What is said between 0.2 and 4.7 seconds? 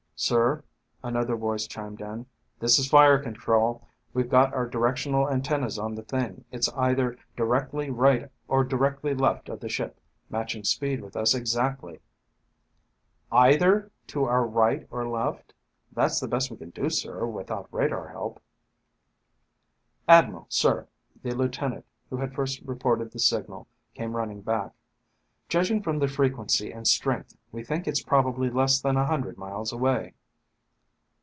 "Sir," another voice chimed in, "this is fire control. We've got our